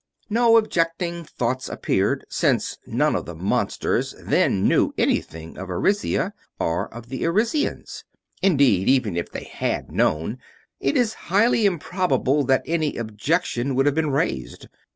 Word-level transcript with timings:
No 0.31 0.57
objecting 0.57 1.23
thoughts 1.23 1.69
appeared, 1.69 2.25
since 2.27 2.79
none 2.87 3.15
of 3.15 3.27
the 3.27 3.35
monsters 3.35 4.15
then 4.19 4.67
knew 4.67 4.93
anything 4.97 5.59
of 5.59 5.69
Arisia 5.69 6.33
or 6.57 6.91
of 6.91 7.09
the 7.09 7.23
Arisians. 7.27 8.03
Indeed, 8.41 8.89
even 8.89 9.15
if 9.15 9.29
they 9.31 9.43
had 9.43 9.91
known, 9.91 10.39
it 10.79 10.97
is 10.97 11.13
highly 11.29 11.67
improbable 11.67 12.43
that 12.45 12.63
any 12.65 12.97
objection 12.97 13.75
would 13.75 13.85
have 13.85 13.93
been 13.93 14.09
raised. 14.09 14.67